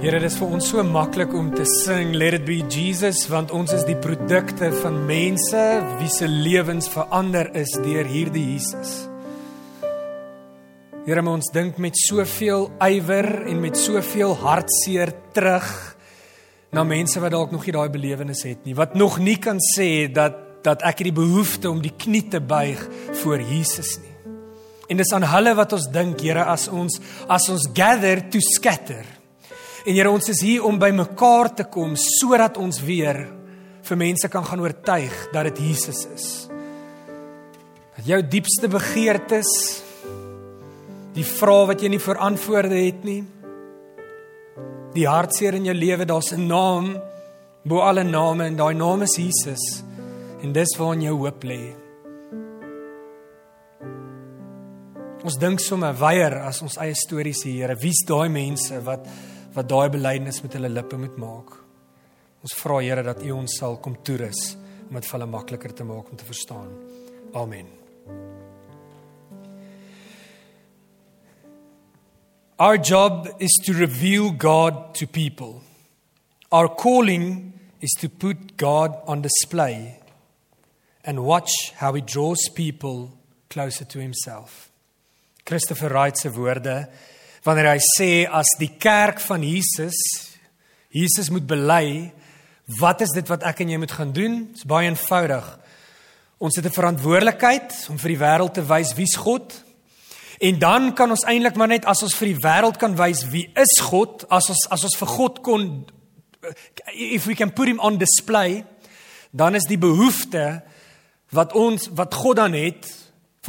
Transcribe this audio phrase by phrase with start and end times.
[0.00, 3.50] Here, dit is vir ons so maklik om te sing Let it be Jesus want
[3.52, 5.64] ons is die produkte van mense
[5.98, 8.94] wie se lewens verander is deur hierdie Jesus.
[11.04, 15.68] Here, ons dink met soveel ywer en met soveel hartseer terug
[16.72, 20.08] na mense wat dalk nog nie daai belewenis het nie, wat nog nie kan sê
[20.08, 22.88] dat dat ek hierdie behoefte om die knie te buig
[23.20, 24.16] voor Jesus nie.
[24.88, 29.19] En dis aan hulle wat ons dink, Here, as ons as ons gather to scatter
[29.86, 33.22] En Here, ons is hier om by mekaar te kom sodat ons weer
[33.88, 36.26] vir mense kan gaan oortuig dat dit Jesus is.
[37.96, 39.48] Dat jou diepste begeertes,
[41.16, 43.22] die vrae wat jy nie vir antwoorde het nie,
[44.94, 47.00] die hartseer in jou lewe, daar's 'n naam
[47.64, 49.82] bo alle name en daai naam is Jesus.
[50.42, 51.74] En dis waar jou hoop lê.
[55.24, 57.76] Ons dink sommer weier as ons eie stories hier, Here.
[57.76, 59.06] Wie's daai mense wat
[59.54, 61.56] wat daai belydenis met hulle lippe moet maak.
[62.40, 64.54] Ons vra Here dat U ons sal kom toerus
[64.88, 66.70] om dit vir hulle makliker te maak om te verstaan.
[67.34, 67.68] Amen.
[72.58, 75.62] Our job is to reveal God to people.
[76.52, 79.98] Our calling is to put God on display
[81.04, 83.12] and watch how he draws people
[83.48, 84.70] closer to himself.
[85.46, 86.88] Christopher Wright se woorde
[87.44, 89.96] wanneer hy sê as die kerk van Jesus
[90.90, 92.10] Jesus moet bely,
[92.80, 94.40] wat is dit wat ek en jy moet gaan doen?
[94.50, 95.46] Dit's baie eenvoudig.
[96.42, 99.54] Ons het 'n verantwoordelikheid om vir die wêreld te wys wie's God.
[100.40, 103.50] En dan kan ons eintlik maar net as ons vir die wêreld kan wys wie
[103.54, 105.86] is God, as ons as ons vir God kon
[106.94, 108.64] if we can put him on display,
[109.30, 110.62] dan is die behoefte
[111.30, 112.88] wat ons wat God dan het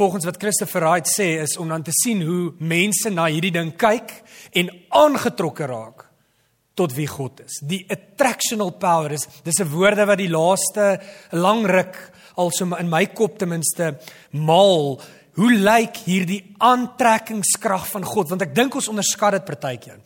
[0.02, 3.70] volgens wat Christopher Wright sê is om dan te sien hoe mense na hierdie ding
[3.78, 4.10] kyk
[4.58, 6.08] en aangetrokke raak
[6.78, 7.60] tot wie God is.
[7.68, 10.98] Die attractional power is dis 'n woorde wat die laaste
[11.30, 11.94] lang ruk
[12.34, 13.98] also in my kop ten minste
[14.32, 14.98] maal
[15.38, 19.98] hoe lyk hierdie aantrekkingskrag van God want ek dink ons onderskat dit partykeer.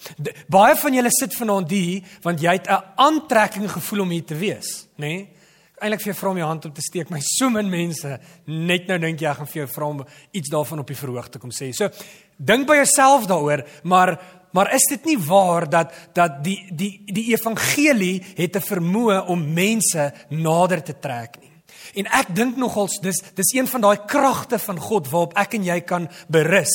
[0.49, 4.37] Baie van julle sit vanaand hier want jy het 'n aantrekking gevoel om hier te
[4.37, 5.09] wees, nê?
[5.09, 5.36] Nee?
[5.77, 8.13] Eintlik vir jou vra om jou hand op te steek, my so min mense
[8.49, 11.29] net nou dink jy ek gaan vir jou vra om iets daarvan op die verhoog
[11.33, 11.69] te kom sê.
[11.77, 11.91] So
[12.37, 14.17] dink by jouself daaroor, maar
[14.57, 19.53] maar is dit nie waar dat dat die die die evangelie het 'n vermoë om
[19.53, 21.53] mense nader te trek nie.
[21.95, 25.65] En ek dink nogals dis dis een van daai kragte van God waarop ek en
[25.65, 26.73] jy kan berus.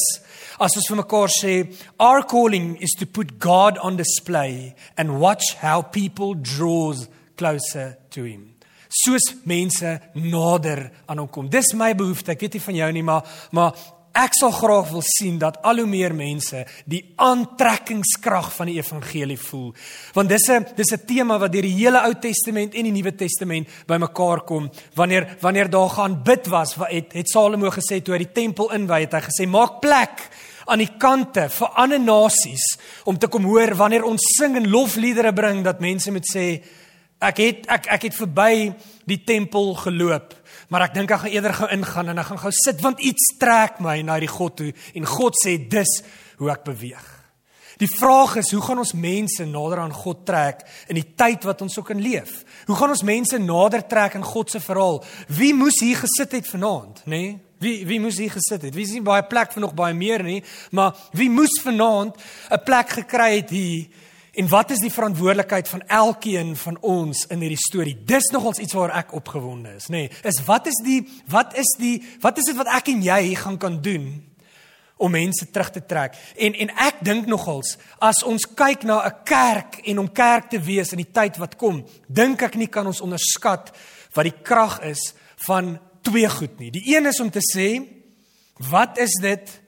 [0.59, 5.55] As ons vir mekaar sê, our calling is to put God on display and watch
[5.61, 8.50] how people draws closer to him
[8.91, 11.49] soos mense nader aan hom kom.
[11.49, 12.35] Dis my behoefte.
[12.35, 13.75] Ek weet nie van jou nie, maar maar
[14.11, 19.39] ek sal graag wil sien dat al hoe meer mense die aantrekkingskrag van die evangelie
[19.39, 19.71] voel.
[20.13, 23.15] Want dis 'n dis 'n tema wat deur die hele Ou Testament en die Nuwe
[23.15, 24.69] Testament bymekaar kom.
[24.95, 29.01] Wanneer wanneer daar gaan bid was, het het Salomo gesê toe hy die tempel inwy
[29.01, 30.29] het, hy gesê maak plek
[30.65, 35.33] aan die kante vir ander nasies om te kom hoor wanneer ons sing en lofliedere
[35.33, 36.61] bring dat mense moet sê
[37.21, 38.71] Ek het ek ek het verby
[39.05, 40.33] die tempel geloop,
[40.73, 43.35] maar ek dink ek gaan eerder gou ingaan en ek gaan gou sit want iets
[43.41, 45.99] trek my na die God toe en God sê dis
[46.41, 47.05] hoe ek beweeg.
[47.81, 50.59] Die vraag is, hoe gaan ons mense nader aan God trek
[50.89, 52.43] in die tyd wat ons ook in leef?
[52.67, 54.99] Hoe gaan ons mense nader trek in God se verhaal?
[55.33, 57.21] Wie moes hier gesit het vanaand, nê?
[57.21, 57.39] Nee?
[57.61, 58.73] Wie wie moes hier gesit het?
[58.73, 60.39] Wie sien baie plek vir nog baie meer nie,
[60.73, 62.17] maar wie moes vanaand
[62.49, 63.85] 'n plek gekry het hier
[64.31, 67.97] En wat is die verantwoordelikheid van elkeen van ons in hierdie storie?
[68.07, 70.05] Dis nogals iets waar ek opgewonde is, nê.
[70.07, 73.35] Nee, is wat is die wat is die wat is dit wat ek en jy
[73.35, 74.07] gaan kan doen
[75.01, 76.15] om mense terug te trek?
[76.39, 80.59] En en ek dink nogals as ons kyk na 'n kerk en om kerk te
[80.63, 83.75] wees in die tyd wat kom, dink ek nie kan ons onderskat
[84.15, 85.13] wat die krag is
[85.45, 86.71] van twee goed nie.
[86.71, 87.83] Die een is om te sê
[88.71, 89.61] wat is dit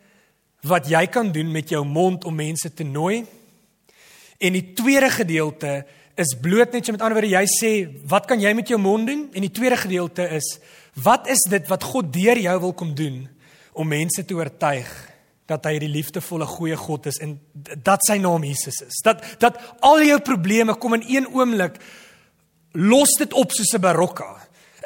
[0.63, 3.25] wat jy kan doen met jou mond om mense te nooi?
[4.37, 5.85] En die tweede gedeelte
[6.15, 7.71] is bloot net so met ander woorde jy sê
[8.09, 9.25] wat kan jy met jou mond doen?
[9.33, 10.59] En die tweede gedeelte is
[11.03, 13.23] wat is dit wat God deur jou wil kom doen
[13.73, 14.91] om mense te oortuig
[15.49, 19.01] dat hy die liefdevolle goeie God is en dat sy naam Jesus is.
[19.03, 21.79] Dat dat al jou probleme kom in een oomblik
[22.73, 24.37] los dit op soos 'n barokka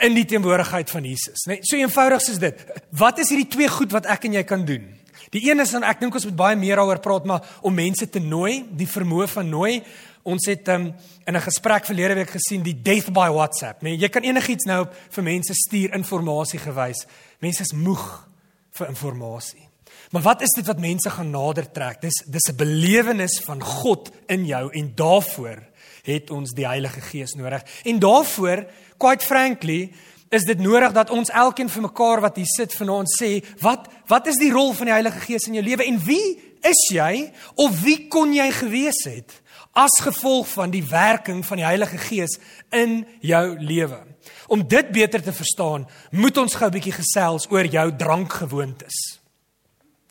[0.02, 1.58] in die teenwoordigheid van Jesus, né?
[1.58, 2.66] Nee, so eenvoudig soos dit.
[2.92, 4.86] Wat is hierdie twee goed wat ek en jy kan doen?
[5.30, 8.10] Die een is dan ek dink ons moet baie meer daaroor praat maar om mense
[8.10, 9.84] te nooi, die vermoë van nooi.
[10.28, 10.94] Ons het um,
[11.26, 13.90] in 'n gesprek verlede week gesien die death by WhatsApp, né?
[13.90, 17.08] Nee, jy kan enigiets nou vir mense stuur inligting gewys.
[17.40, 18.28] Mense is moeg
[18.72, 19.68] vir inligting.
[20.12, 22.02] Maar wat is dit wat mense gaan nader trek?
[22.02, 25.64] Dis dis 'n belewenis van God in jou en daarvoor
[26.04, 27.64] het ons die Heilige Gees nodig.
[27.84, 28.66] En daarvoor,
[28.98, 29.92] quite frankly,
[30.30, 34.28] is dit nodig dat ons elkeen vir mekaar wat hier sit vanaand sê, wat wat
[34.28, 37.82] is die rol van die Heilige Gees in jou lewe en wie is jy of
[37.84, 39.42] wie kon jy gewees het
[39.78, 42.40] as gevolg van die werking van die Heilige Gees
[42.72, 44.00] in jou lewe?
[44.48, 49.20] Om dit beter te verstaan, moet ons gou 'n bietjie gesels oor jou drankgewoontes.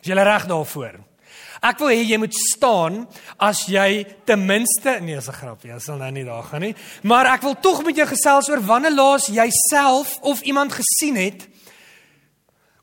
[0.00, 1.00] Is jy reg daarvoor?
[1.62, 3.06] Ek wil hê jy moet staan
[3.38, 6.74] as jy ten minste nee, is 'n grapie, jy sal nou nie daar gaan nie.
[7.02, 11.16] Maar ek wil tog met jou gesels oor wanneer laas jy self of iemand gesien
[11.16, 11.48] het.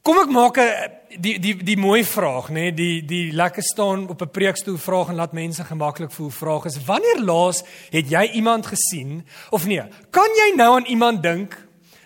[0.02, 4.10] Kom ek maak 'n die die die mooi vraag, nê, nee, die die lekker staan
[4.10, 8.24] op 'n preekstoel vraag en laat mense gemaklik voel vraag is wanneer laas het jy
[8.34, 11.58] iemand gesien of nee, kan jy nou aan iemand dink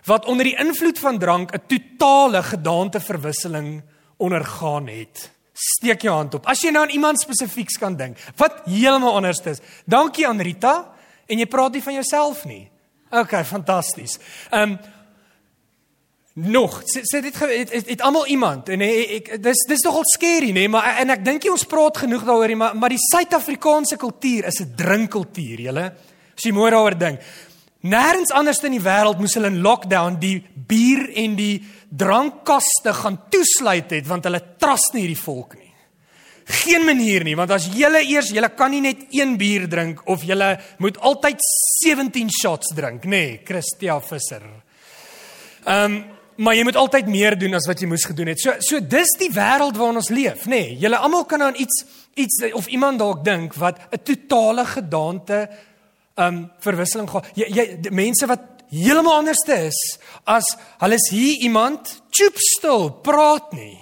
[0.05, 3.83] wat onder die invloed van drank 'n totale gedaanteverwisseling
[4.17, 5.36] ondergaan het?
[5.57, 6.45] Steek jou hand op.
[6.49, 9.63] As jy nou aan iemand spesifieks kan dink wat heeltemal anders is.
[9.85, 10.75] Dankie aan Rita
[11.27, 12.67] en jy praat nie van jouself nie.
[13.09, 14.19] OK, fantasties.
[14.51, 14.77] Ehm um,
[16.37, 20.51] nog, sê, sê dit het, het, het almal iemand en ek dis dis nogal skerry
[20.53, 24.45] nê, maar en ek dink jy ons praat genoeg daaroor, maar maar die Suid-Afrikaanse kultuur
[24.45, 25.85] is 'n drinkkultuur, julle.
[26.37, 27.19] As jy mooi daaroor dink.
[27.81, 33.21] Nêrens anders in die wêreld moes hulle in lockdown die bier en die drankkaste gaan
[33.31, 35.71] toesluit het want hulle trust nie hierdie volk nie.
[36.63, 40.23] Geen manier nie want as julle eers julle kan nie net een bier drink of
[40.27, 40.53] julle
[40.83, 41.41] moet altyd
[41.83, 44.45] 17 shots drink nê nee, Christia Visser.
[45.65, 46.05] Ehm um,
[46.37, 48.37] maar jy moet altyd meer doen as wat jy moes gedoen het.
[48.37, 50.59] So so dis die wêreld waarin ons leef nê.
[50.59, 51.81] Nee, julle almal kan aan iets
[52.13, 55.49] iets of iemand dalk dink wat 'n totale gedaante
[56.17, 57.25] ehm um, verwisseling gaan.
[57.33, 59.79] Jy, jy mense wat heeltemal anderste is
[60.27, 60.47] as
[60.81, 63.77] hulle is hier iemand choop stil, praat nie.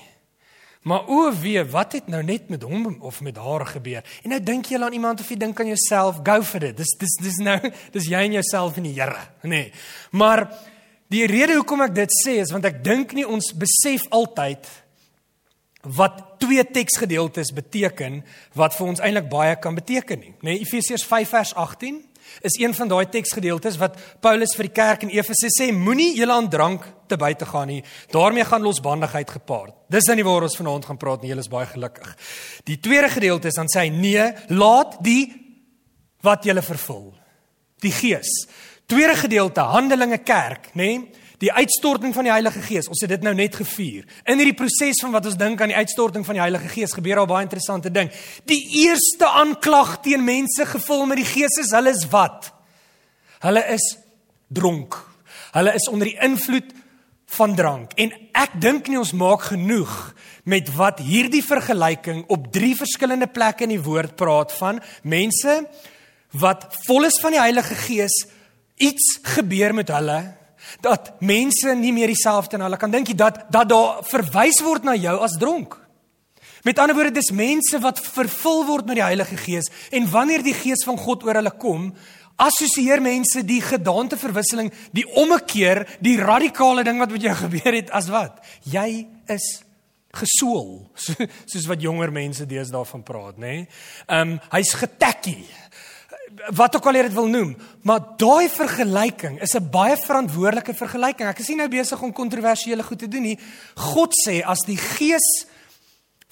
[0.85, 4.05] Maar o wee, wat het nou net met hom of met haar gebeur?
[4.21, 6.77] En nou dink jy aan iemand of jy dink aan jouself, go for it.
[6.77, 7.57] Dis dis dis nou,
[7.95, 9.49] dis jy en jouself en die Here, nê.
[9.49, 9.71] Nee.
[10.11, 10.45] Maar
[11.09, 14.69] die rede hoekom ek dit sê is want ek dink nie ons besef altyd
[15.97, 18.21] wat twee teksgedeeltes beteken
[18.57, 20.33] wat vir ons eintlik baie kan beteken nie.
[20.41, 22.01] Nê, nee, Efesiërs 5 vers 18
[22.41, 26.33] is een van daai teksgedeeltes wat Paulus vir die kerk in Efese sê moenie julle
[26.33, 27.83] aan drank te buite gaan nie.
[28.11, 29.73] daarmee gaan losbandigheid gepaard.
[29.89, 31.29] Dis dan nie waar ons vanaand gaan praat nie.
[31.29, 32.17] Julle is baie gelukkig.
[32.63, 35.31] Die tweede gedeelte is dan sê hy nee, laat die
[36.21, 37.13] wat julle vervul.
[37.81, 38.47] Die Gees.
[38.85, 40.97] Tweede gedeelte Handelinge kerk, nê?
[40.97, 41.23] Nee?
[41.45, 42.87] Die uitstorting van die Heilige Gees.
[42.89, 44.05] Ons het dit nou net gevier.
[44.25, 47.19] In hierdie proses van wat ons dink aan die uitstorting van die Heilige Gees gebeur
[47.21, 48.09] al baie interessante ding.
[48.49, 52.49] Die eerste aanklag teen mense gevul met die Gees is hulle is wat?
[53.43, 53.85] Hulle is
[54.49, 54.97] dronk.
[55.53, 56.71] Hulle is onder die invloed
[57.35, 57.93] van drank.
[58.01, 59.93] En ek dink nie ons maak genoeg
[60.49, 65.59] met wat hierdie vergelyking op drie verskillende plekke in die woord praat van mense
[66.41, 68.17] wat vol is van die Heilige Gees
[68.81, 70.17] iets gebeur met hulle
[70.81, 74.95] dat mense nie meer dieselfde en hulle kan dink dat dat daar verwys word na
[74.95, 75.77] jou as dronk.
[76.65, 80.55] Met ander woorde dis mense wat vervul word met die Heilige Gees en wanneer die
[80.57, 81.91] Gees van God oor hulle kom,
[82.41, 88.09] assosieer mense die gedaanteverwisseling, die ommekeer, die radikale ding wat met jou gebeur het as
[88.13, 88.41] wat?
[88.65, 89.45] Jy is
[90.15, 90.87] gesool,
[91.51, 93.51] soos wat jonger mense deesdae van praat, nê?
[93.61, 93.67] Nee?
[94.07, 95.43] Ehm um, hy's getekkie
[96.57, 97.55] wat ook al jy dit wil noem,
[97.87, 101.29] maar daai vergelyking is 'n baie verantwoordelike vergelyking.
[101.29, 103.39] Ek is nie nou besig om kontroversiële goed te doen nie.
[103.75, 105.45] God sê as die gees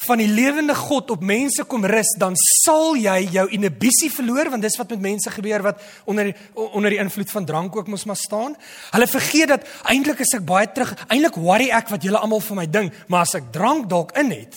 [0.08, 4.62] van die lewende God op mense kom rus, dan sal jy jou inhibisie verloor want
[4.62, 8.20] dis wat met mense gebeur wat onder onder die invloed van drank ook mos maar
[8.20, 8.56] staan.
[8.92, 10.94] Hulle vergeet dat eintlik is ek baie terug.
[11.08, 14.32] Eintlik worry ek wat julle almal vir my dink, maar as ek drank dalk in
[14.32, 14.56] het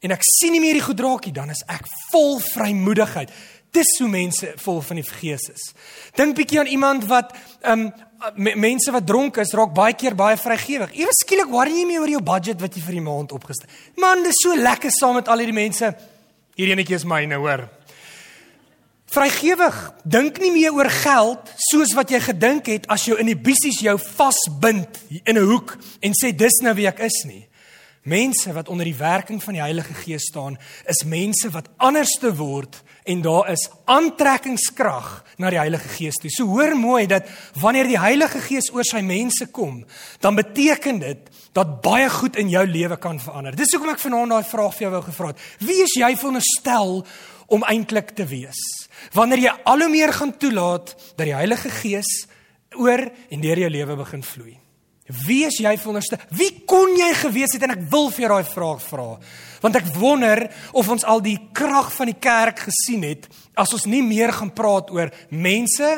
[0.00, 3.32] en ek sien nie meer die goed raakie dan is ek vol vrymoedigheid.
[3.70, 5.72] Dis hoe mense vol van die Gees is.
[6.18, 7.92] Dink bietjie aan iemand wat ehm um,
[8.36, 10.92] mense wat dronk is, raak baie keer baie vrygewig.
[10.92, 13.70] Ewe skielik worry jy meer oor jou budget wat jy vir die maand opgestel.
[13.96, 15.88] Man, dis so lekker saam met al hierdie mense.
[16.58, 17.64] Hierdie enetjie is myne, hoor.
[19.10, 19.78] Vrygewig.
[20.04, 25.00] Dink nie meer oor geld soos wat jy gedink het as jou inhibisies jou vasbind
[25.24, 27.48] in 'n hoek en sê dis nou wie ek is nie.
[28.04, 32.36] Mense wat onder die werking van die Heilige Gees staan, is mense wat anders te
[32.36, 35.08] word en daar is aantrekkingskrag
[35.40, 36.30] na die Heilige Gees toe.
[36.30, 37.28] So hoor mooi dat
[37.60, 39.82] wanneer die Heilige Gees oor sy mense kom,
[40.20, 43.56] dan beteken dit dat baie goed in jou lewe kan verander.
[43.56, 45.44] Dis hoekom ek vanaand daai vraag vir jou wou gevra het.
[45.64, 47.00] Wie is jy veronderstel
[47.50, 48.60] om eintlik te wees?
[49.16, 52.26] Wanneer jy al hoe meer gaan toelaat dat die Heilige Gees
[52.78, 54.58] oor en deur jou lewe begin vloei.
[55.26, 56.20] Wie is jy veronderstel?
[56.30, 59.06] Wie kon jy gewees het en ek wil vir jou daai vraag vra.
[59.60, 63.88] Want ek wonder of ons al die krag van die kerk gesien het as ons
[63.90, 65.88] nie meer gaan praat oor mense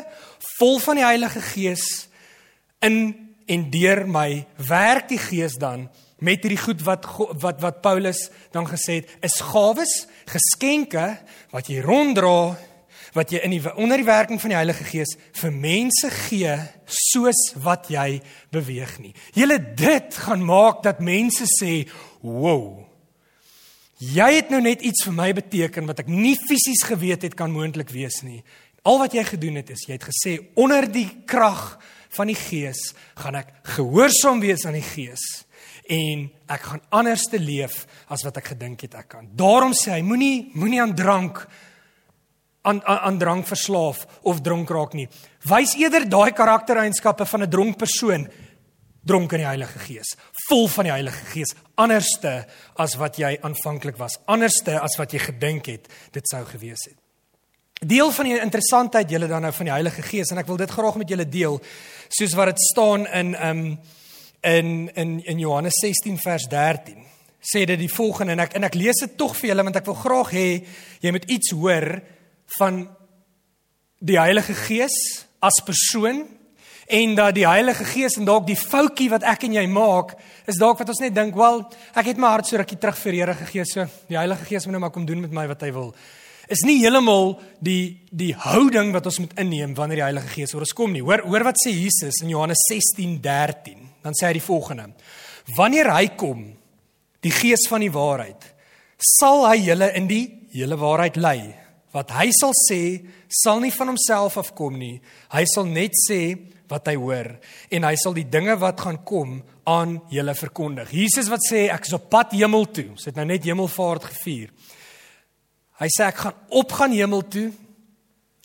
[0.57, 1.87] vol van die Heilige Gees
[2.83, 3.05] in
[3.53, 5.89] en deur my werk die Gees dan
[6.23, 7.07] met hierdie goed wat
[7.43, 11.17] wat wat Paulus dan gesê het is gawes, geskenke
[11.51, 12.55] wat jy ronddra
[13.13, 16.55] wat jy in die onder die werking van die Heilige Gees vir mense gee
[16.87, 18.23] soos wat jy
[18.55, 19.13] beweeg nie.
[19.37, 21.89] Julle dit gaan maak dat mense sê,
[22.23, 22.87] "Wow.
[23.99, 27.51] Jy het nou net iets vir my beteken wat ek nie fisies geweet het kan
[27.51, 28.43] moontlik wees nie.
[28.83, 31.79] Al wat jy gedoen het is jy het gesê onder die krag
[32.09, 35.45] van die Gees gaan ek gehoorsaam wees aan die Gees."
[35.93, 39.29] en ek gaan anders te leef as wat ek gedink het ek kan.
[39.35, 41.43] Daarom sê hy moenie moenie aan drank
[42.63, 45.09] aan aan, aan drank verslaaf of dronk raak nie.
[45.49, 48.29] Wys eerder daai karaktereienskappe van 'n dronk persoon
[49.05, 50.15] dronk in die Heilige Gees,
[50.49, 52.47] vol van die Heilige Gees, anderste
[52.79, 56.99] as wat jy aanvanklik was, anderste as wat jy gedink het dit sou gewees het.
[57.83, 60.71] Deel van die interessantheid julle dan nou van die Heilige Gees en ek wil dit
[60.71, 61.59] graag met julle deel
[62.09, 63.65] soos wat dit staan in um
[64.43, 67.03] in in in Johannes 16 vers 13
[67.43, 69.87] sê dit die volgende en ek en ek lees dit tog vir julle want ek
[69.91, 70.47] wil graag hê
[71.03, 71.87] jy moet iets hoor
[72.59, 72.85] van
[74.03, 74.97] die Heilige Gees
[75.43, 76.25] as persoon
[76.93, 80.17] en dat die Heilige Gees en dalk die foutjie wat ek en jy maak
[80.51, 81.63] is dalk wat ons net dink, "Wel,
[81.95, 84.67] ek het my hart so rukkie terug vir die Here gegee, so die Heilige Gees
[84.67, 85.95] moet nou maar kom doen met my wat hy wil."
[86.49, 90.61] Is nie heeltemal die die houding wat ons moet inneem wanneer die Heilige Gees oor
[90.61, 91.01] ons kom nie.
[91.01, 93.89] Hoor hoor wat sê Jesus in Johannes 16:13.
[94.03, 94.93] Dan sê hy die volgende:
[95.57, 96.57] Wanneer hy kom,
[97.21, 98.55] die Gees van die waarheid,
[98.99, 101.62] sal hy julle in die hele waarheid lei
[101.93, 102.83] wat hy sal sê
[103.29, 104.97] sal nie van homself afkom nie.
[105.33, 106.21] Hy sal net sê
[106.73, 107.35] wat hy hoor
[107.73, 110.93] en hy sal die dinge wat gaan kom aan julle verkondig.
[110.97, 112.89] Jesus wat sê ek is op pad hemel toe.
[112.97, 114.49] Ons het nou net hemelvaart gevier.
[115.83, 117.51] Hy sê ek gaan opgaan hemel toe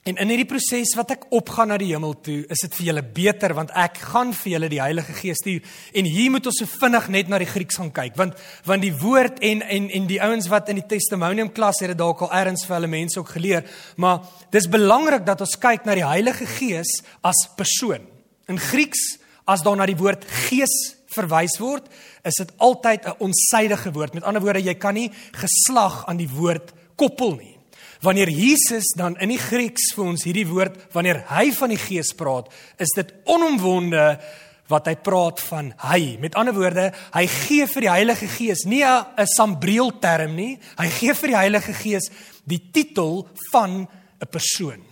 [0.08, 3.02] En in hierdie proses wat ek opgaan na die hemel toe, is dit vir julle
[3.18, 5.66] beter want ek gaan vir julle die Heilige Gees stuur.
[6.00, 8.38] En hier moet ons so vinnig net na die Grieks gaan kyk want
[8.68, 12.00] want die woord en en en die ouens wat in die testimonium klas het dit
[12.00, 14.24] dalk al erns vir hulle mense ook geleer, maar
[14.56, 18.08] dis belangrik dat ons kyk na die Heilige Gees as persoon.
[18.48, 20.78] In Grieks as daar na die woord Gees
[21.12, 21.92] verwys word,
[22.24, 24.14] is dit altyd 'n onsydige woord.
[24.14, 27.57] Met ander woorde, jy kan nie geslag aan die woord koppel nie.
[28.02, 32.14] Wanneer Jesus dan in die Grieks vir ons hierdie woord wanneer hy van die Gees
[32.18, 34.20] praat, is dit onomwonde
[34.68, 36.18] wat hy praat van hy.
[36.22, 40.60] Met ander woorde, hy gee vir die Heilige Gees nie 'n sambreel term nie.
[40.78, 42.10] Hy gee vir die Heilige Gees
[42.46, 43.88] die titel van
[44.22, 44.84] 'n persoon.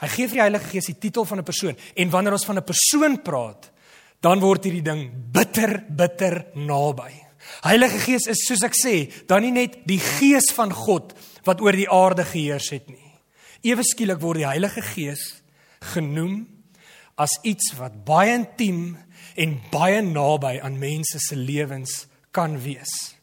[0.00, 2.56] Hy gee vir die Heilige Gees die titel van 'n persoon en wanneer ons van
[2.56, 3.70] 'n persoon praat,
[4.20, 7.12] dan word hierdie ding bitter bitter naby.
[7.62, 11.76] Heilige Gees is soos ek sê, dan nie net die Gees van God wat oor
[11.76, 13.12] die aarde geheers het nie.
[13.62, 15.22] Ewe skielik word die Heilige Gees
[15.92, 16.46] genoem
[17.20, 18.96] as iets wat baie intiem
[19.40, 23.14] en baie naby aan mense se lewens kan wees.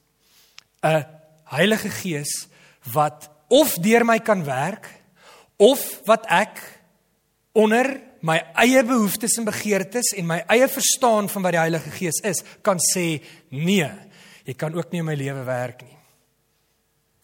[0.83, 1.05] 'n
[1.47, 2.47] Heilige Gees
[2.93, 4.87] wat of deur my kan werk
[5.57, 6.59] of wat ek
[7.53, 12.19] onder my eie behoeftes en begeertes en my eie verstaan van wat die Heilige Gees
[12.23, 13.89] is, kan sê nee,
[14.45, 15.96] jy kan ook nie in my lewe werk nie.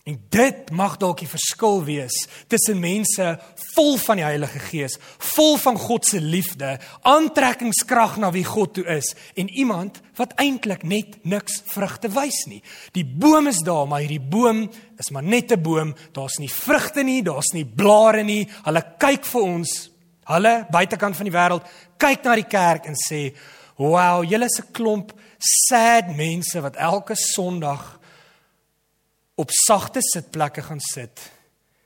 [0.04, 2.16] En dit mag dalk die verskil wees
[2.52, 3.28] tussen mense
[3.72, 4.98] vol van die Heilige Gees,
[5.32, 6.74] vol van God se liefde,
[7.08, 12.60] aantrekkingskrag na wie God toe is en iemand wat eintlik net niks vrugte wys nie.
[12.92, 14.66] Die boom is daar, maar hierdie boom
[15.00, 15.96] is maar net 'n boom.
[16.12, 18.50] Daar's nie vrugte nie, daar's nie blare nie.
[18.66, 19.90] Hulle kyk vir ons,
[20.26, 21.68] hulle buitekant van die wêreld,
[21.98, 23.34] kyk na die kerk en sê,
[23.78, 28.03] "Wow, julle is 'n klomp sad mense wat elke Sondag
[29.36, 31.32] op sagte sitplekke gaan sit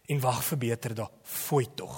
[0.08, 1.10] en wag vir beter dae.
[1.24, 1.96] Fooi tog.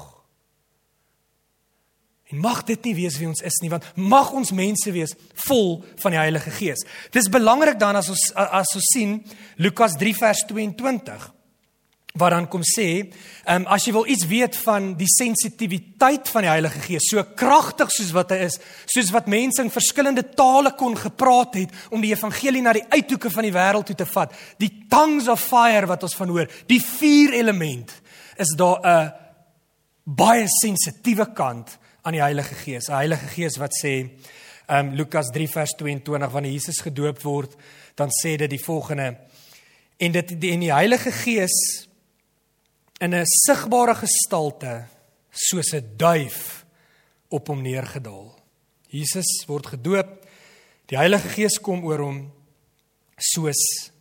[2.29, 5.15] En mag dit nie wees wie ons is nie, want mag ons mense wees
[5.47, 6.85] vol van die Heilige Gees.
[7.13, 9.15] Dis belangrik dan as ons as ons sien
[9.57, 11.25] Lukas 3 vers 22
[12.17, 13.05] wat dan kom sê,
[13.45, 17.21] ehm um, as jy wil iets weet van die sensitiwiteit van die Heilige Gees, so
[17.37, 18.57] kragtig soos wat hy is,
[18.89, 23.29] soos wat mense in verskillende tale kon gepraat het om die evangelie na die uithoeke
[23.29, 24.33] van die wêreld toe te vat.
[24.57, 27.93] Die tongues of fire wat ons van hoor, die vier element
[28.37, 29.13] is daar 'n
[30.03, 32.89] baie sensitiewe kant aan die Heilige Gees.
[32.89, 34.09] 'n Heilige Gees wat sê
[34.67, 37.55] ehm um, Lukas 3 vers 22 wanneer Jesus gedoop word,
[37.95, 39.17] dan sê dit die volgende
[39.97, 41.87] en dit die, en die Heilige Gees
[42.99, 44.87] in 'n sigbare gestalte
[45.31, 46.65] soos 'n duif
[47.29, 48.35] op hom neergedaal.
[48.87, 50.25] Jesus word gedoop.
[50.85, 52.31] Die Heilige Gees kom oor hom
[53.17, 53.91] soos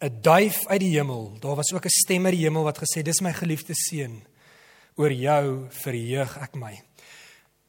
[0.00, 1.36] 'n duif uit die hemel.
[1.40, 4.22] Daar was ook 'n stem uit die hemel wat gesê: "Dis my geliefde seun.
[4.96, 6.82] Oor jou verheug ek my."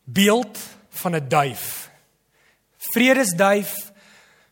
[0.04, 0.58] Beeld
[0.90, 1.90] van 'n duif.
[2.78, 3.92] Vredesduif.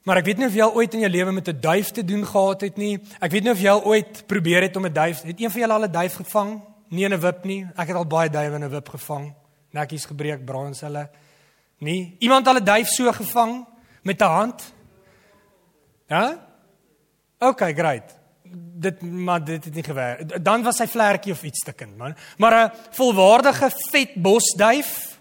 [0.08, 2.04] Maar ek weet nie of jy al ooit in jou lewe met 'n duif te
[2.06, 3.00] doen gehad het nie.
[3.20, 5.22] Ek weet nie of jy al ooit probeer het om 'n duif.
[5.22, 6.62] Het een van julle al 'n duif gevang?
[6.90, 7.68] Nie in 'n wip nie.
[7.76, 9.34] Ek het al baie duwe in 'n wip gevang.
[9.72, 11.10] Nekkies gebreek, braans hulle.
[11.80, 13.66] Nee, iemand al 'n duif so gevang
[14.02, 14.74] met 'n hand?
[16.08, 16.48] Ja?
[17.40, 18.18] OK, great.
[18.80, 20.44] Dit maar dit het nie gewerk.
[20.44, 22.16] Dan was hy vlekkie of iets te kind, man.
[22.38, 25.17] Maar 'n volwaardige vet bosduif,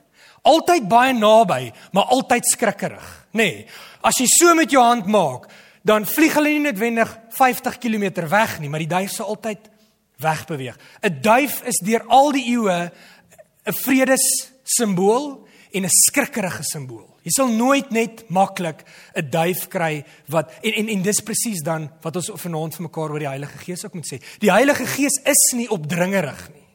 [0.47, 3.51] altyd baie naby, maar altyd skrikkerig, nê.
[3.51, 3.67] Nee,
[4.07, 5.49] as jy so met jou hand maak,
[5.87, 9.71] dan vlieg hulle nie noodwendig 50 km weg nie, maar die duif sal altyd
[10.23, 10.77] wegbeweeg.
[11.03, 12.91] 'n Duif is deur al die eeue
[13.67, 17.17] 'n vredes simbool en 'n skrikkerige simbool.
[17.23, 18.85] Jy sal nooit net maklik
[19.15, 23.11] 'n duif kry wat en en en dis presies dan wat ons vanaand vir mekaar
[23.11, 24.23] oor die Heilige Gees ook moet sê.
[24.39, 26.66] Die Heilige Gees is nie opdringerig nie.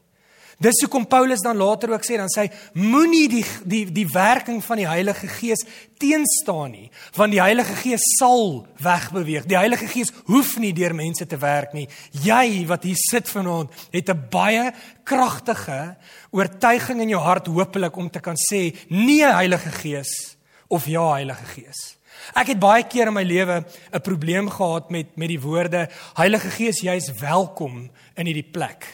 [0.62, 2.46] Dis hoekom Paulus dan later ook sê dan sê
[2.78, 5.64] moenie die die die werking van die Heilige Gees
[5.98, 9.48] teenstaan nie want die Heilige Gees sal wegbeweeg.
[9.50, 11.88] Die Heilige Gees hoef nie deur mense te werk nie.
[12.14, 14.72] Jy wat hier sit vanaand het 'n baie
[15.04, 15.98] kragtige
[16.30, 20.38] oortuiging in jou hart hopelik om te kan sê nee Heilige Gees
[20.70, 21.98] of ja Heilige Gees.
[22.36, 26.50] Ek het baie keer in my lewe 'n probleem gehad met met die woorde Heilige
[26.50, 28.86] Gees jy is welkom in hierdie plek,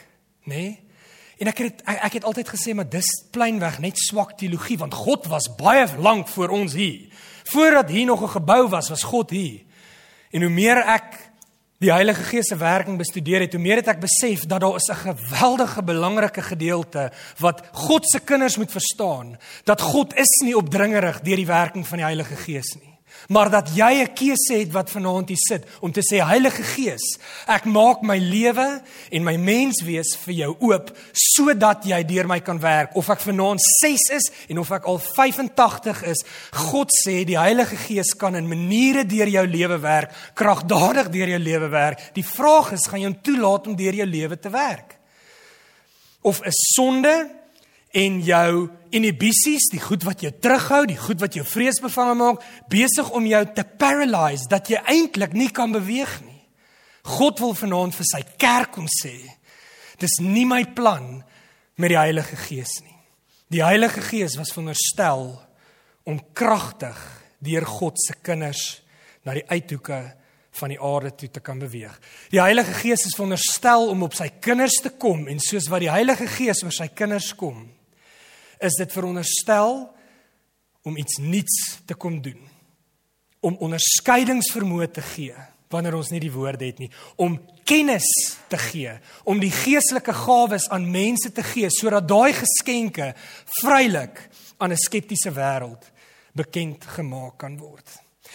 [0.46, 0.56] nê?
[0.56, 0.87] Nee?
[1.38, 4.98] En ek het ek, ek het altyd gesê maar dis pleinweg net swak teologie want
[4.98, 7.08] God was baie lank voor ons hier.
[7.51, 9.62] Voordat hier nog 'n gebou was, was God hier.
[10.32, 11.32] En hoe meer ek
[11.79, 14.89] die Heilige Gees se werking bestudeer het, hoe meer het ek besef dat daar is
[14.89, 21.22] 'n geweldige belangrike gedeelte wat God se kinders moet verstaan, dat God is nie opdringerig
[21.22, 22.97] deur die werking van die Heilige Gees nie
[23.28, 27.20] maar dat jy 'n keuse het wat vanaand hier sit om te sê Heilige Gees,
[27.48, 28.82] ek maak my lewe
[29.12, 33.60] en my menswees vir jou oop sodat jy deur my kan werk of ek vanaand
[33.82, 36.24] 6 is en of ek al 85 is.
[36.51, 41.40] God sê die Heilige Gees kan in maniere deur jou lewe werk, kragtadig deur jou
[41.40, 42.00] lewe werk.
[42.14, 44.98] Die vraag is, gaan jy hom toelaat om deur jou lewe te werk?
[46.22, 47.30] Of 'n sonde
[47.96, 53.10] en jou inhibisies, die goed wat jou terughou, die goed wat jou vreesbevange maak, besig
[53.16, 56.42] om jou te paralyze dat jy eintlik nie kan beweeg nie.
[57.08, 59.16] God wil vanaand vir sy kerk kom sê,
[60.02, 61.22] dis nie my plan
[61.80, 62.96] met die Heilige Gees nie.
[63.54, 65.30] Die Heilige Gees was veronderstel
[66.08, 66.98] om kragtig
[67.44, 68.82] deur God se kinders
[69.24, 70.02] na die uithoeke
[70.58, 71.96] van die aarde toe te kan beweeg.
[72.34, 75.92] Die Heilige Gees is veronderstel om op sy kinders te kom en soos wat die
[75.92, 77.68] Heilige Gees oor sy kinders kom,
[78.59, 79.96] is dit veronderstel
[80.87, 82.39] om iets nuuts te kom doen.
[83.39, 85.35] Om onderskeidingsvermoë te gee
[85.67, 86.89] wanneer ons nie die woorde het nie,
[87.20, 87.33] om
[87.67, 88.07] kennis
[88.48, 88.93] te gee,
[89.27, 93.09] om die geestelike gawes aan mense te gee sodat daai geskenke
[93.59, 94.22] vrylik
[94.57, 95.91] aan 'n skeptiese wêreld
[96.33, 97.87] bekend gemaak kan word.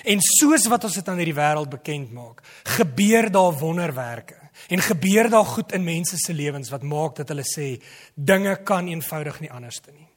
[0.04, 5.30] En soos wat ons dit aan hierdie wêreld bekend maak, gebeur daar wonderwerke en gebeur
[5.30, 7.82] daar goed in mense se lewens wat maak dat hulle sê
[8.14, 10.11] dinge kan eenvoudig nie anders te nie.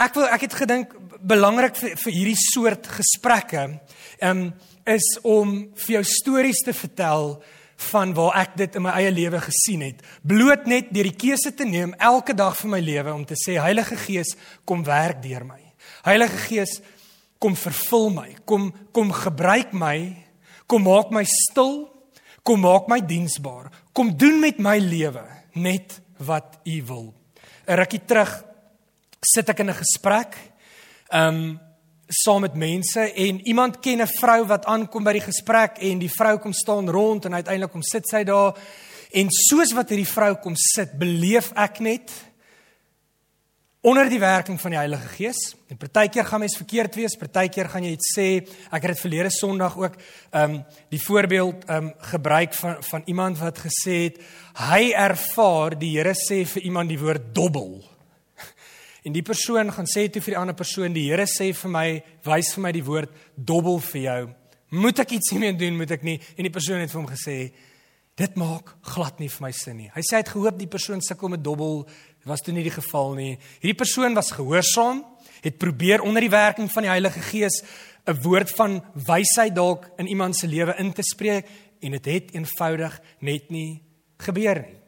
[0.00, 3.64] Ek wil ek het gedink belangrik vir, vir hierdie soort gesprekke
[4.24, 4.46] um,
[4.88, 7.36] is om vir jou stories te vertel
[7.90, 10.02] van waar ek dit in my eie lewe gesien het.
[10.22, 13.58] Bloot net deur die keuse te neem elke dag van my lewe om te sê
[13.60, 15.60] Heilige Gees, kom werk deur my.
[16.06, 16.76] Heilige Gees,
[17.42, 18.28] kom vervul my.
[18.46, 19.96] Kom kom gebruik my.
[20.70, 21.88] Kom maak my stil.
[22.46, 23.70] Kom maak my diensbaar.
[23.94, 25.24] Kom doen met my lewe
[25.54, 27.14] net wat U wil.
[27.66, 28.51] 'n Rukkie terug
[29.22, 30.36] sit ek in 'n gesprek
[31.12, 31.60] um
[32.08, 36.10] saam met mense en iemand ken 'n vrou wat aankom by die gesprek en die
[36.10, 38.54] vrou kom staan rond en uiteindelik kom sit sy daar
[39.12, 42.12] en soos wat hierdie vrou kom sit, beleef ek net
[43.82, 45.40] onder die werking van die Heilige Gees.
[45.68, 48.26] En partykeer gaan mens verkeerd wees, partykeer gaan jy iets sê.
[48.70, 49.96] Ek het dit verlede Sondag ook
[50.38, 50.60] um
[50.94, 54.20] die voorbeeld um gebruik van van iemand wat gesê het
[54.70, 57.91] hy ervaar die Here sê vir iemand die woord dobbel.
[59.02, 61.86] En die persoon gaan sê toe vir die ander persoon, die Here sê vir my,
[62.26, 64.20] wys vir my die woord dobbel vir jou.
[64.78, 66.20] Moet ek iets hiermee doen, moet ek nie?
[66.38, 67.36] En die persoon het vir hom gesê,
[68.16, 69.90] dit maak glad nie vir my sin nie.
[69.94, 71.82] Hy sê hy het gehoop die persoon sukkel met dobbel,
[72.28, 73.32] was toe nie die geval nie.
[73.62, 75.02] Hierdie persoon was gehoorsaam,
[75.42, 77.62] het probeer onder die werking van die Heilige Gees
[78.06, 81.46] 'n woord van wysheid dalk in iemand se lewe in te spreek
[81.80, 83.82] en dit het, het eenvoudig net nie
[84.18, 84.78] gebeur nie.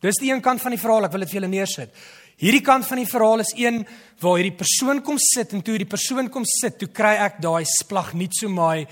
[0.00, 1.94] Dis die een kant van die verhaal, ek wil dit vir julle neersit.
[2.40, 3.82] Hierdie kant van die verhaal is een
[4.22, 7.64] waar hierdie persoon kom sit en toe hierdie persoon kom sit, toe kry ek daai
[7.68, 8.86] splag nie so my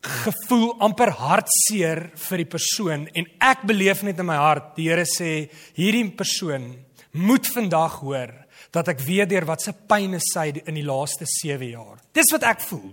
[0.00, 5.04] gevoel amper hartseer vir die persoon en ek beleef net in my hart die Here
[5.04, 6.72] sê hierdie persoon
[7.20, 8.32] moet vandag hoor
[8.72, 11.98] dat ek weet deur wat se pyn is sy in die laaste 7 jaar.
[12.14, 12.92] Dis wat ek voel.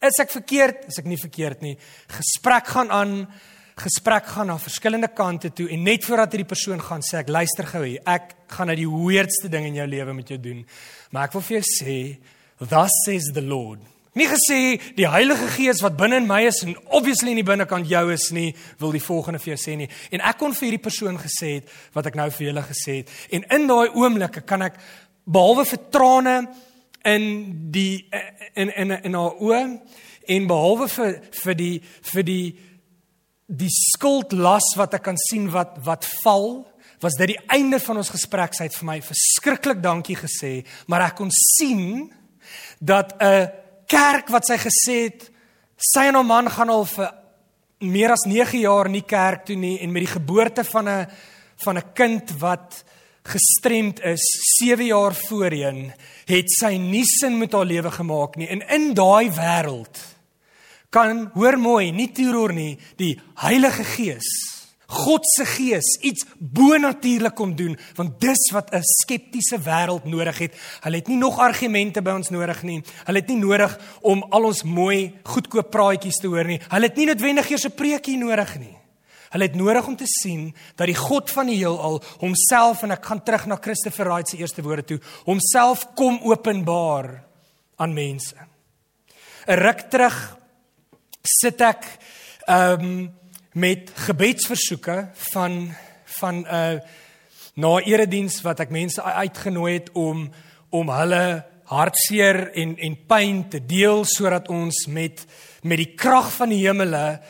[0.00, 0.86] Is ek verkeerd?
[0.88, 1.74] Is ek nie verkeerd nie.
[2.16, 3.14] Gesprek gaan aan
[3.84, 7.66] gesprek gaan na verskillende kante toe en net voordat hierdie persoon gaan sê ek luister
[7.66, 10.64] gou hier ek gaan nou die weirdste ding in jou lewe met jou doen
[11.10, 11.98] maar ek wil vir jou sê
[12.60, 13.80] thus says the lord.
[14.12, 17.86] Nie gesê die heilige gees wat binne in my is en obviously in die binnekant
[17.88, 18.48] jou is nie
[18.80, 19.86] wil die volgende vir jou sê nie.
[20.10, 23.12] En ek kon vir hierdie persoon gesê het wat ek nou vir julle gesê het.
[23.30, 24.80] En in daai oomblikke kan ek
[25.30, 26.34] behalwe vir trane
[27.06, 27.28] in
[27.70, 28.02] die
[28.58, 29.62] in in in haar oë
[30.34, 31.14] en behalwe vir
[31.44, 31.76] vir die
[32.10, 32.44] vir die
[33.50, 36.62] die skuldlas wat ek kan sien wat wat val
[37.02, 40.52] was dit die einde van ons gesprek sy het vir my verskriklik dankie gesê
[40.86, 42.12] maar ek kon sien
[42.78, 43.50] dat 'n
[43.88, 45.30] kerk wat sy gesê het
[45.76, 47.10] sy en haar man gaan al vir
[47.80, 51.06] meer as 9 jaar in die kerk toe nie en met die geboorte van 'n
[51.64, 52.84] van 'n kind wat
[53.24, 54.22] gestremd is
[54.58, 55.92] 7 jaar voorheen
[56.26, 58.48] het sy nie sin met haar lewe gemaak nie.
[58.48, 59.98] En in daai wêreld
[60.90, 64.28] kan hoor mooi, nie terror nie, die Heilige Gees,
[64.90, 70.54] God se Gees iets bonatuurlik kom doen, want dis wat 'n skeptiese wêreld nodig het.
[70.82, 72.82] Hulle het nie nog argumente by ons nodig nie.
[73.06, 76.60] Hulle het nie nodig om al ons mooi, goedkoop praatjies te hoor nie.
[76.68, 78.76] Hulle het nie noodwendig eers 'n preekie nodig nie.
[79.30, 83.04] Hulle het nodig om te sien dat die God van die heelal homself en ek
[83.04, 87.24] gaan terug na Christopher Wright se eerste woorde toe, homself kom openbaar
[87.76, 88.34] aan mense.
[89.46, 90.39] 'n Ruk terug
[91.22, 91.86] sit ek
[92.46, 93.10] ehm um,
[93.52, 95.74] met gebedsversoeke van
[96.20, 96.80] van 'n uh, eh,
[97.54, 100.30] na erediens wat ek mense uitgenooi het om
[100.70, 105.26] om hulle hartseer en en pyn te deel sodat ons met
[105.62, 107.20] met die krag van die hemele